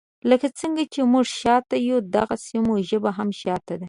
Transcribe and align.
لکه 0.29 0.47
څنګه 0.59 0.83
چې 0.93 0.99
موږ 1.11 1.25
شاته 1.39 1.75
یو 1.89 1.97
داغسي 2.13 2.57
مو 2.65 2.75
ژبه 2.89 3.11
هم 3.17 3.29
شاته 3.41 3.73
ده. 3.77 3.79